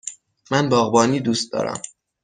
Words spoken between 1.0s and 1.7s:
دوست